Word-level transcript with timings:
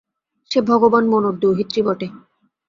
সে 0.51 0.59
ভগবান 0.61 1.03
মনুর 1.07 1.35
দৌহিত্রী 1.39 1.81
বটে। 1.85 2.07